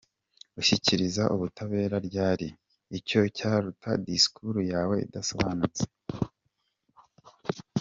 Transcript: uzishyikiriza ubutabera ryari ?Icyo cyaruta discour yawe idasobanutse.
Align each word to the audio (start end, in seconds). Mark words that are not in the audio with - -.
uzishyikiriza 0.57 1.23
ubutabera 1.35 1.95
ryari 2.07 2.47
?Icyo 2.97 3.21
cyaruta 3.37 3.89
discour 4.05 4.55
yawe 4.73 4.95
idasobanutse. 5.05 5.83